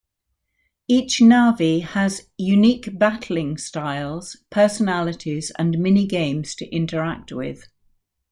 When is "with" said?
7.31-7.67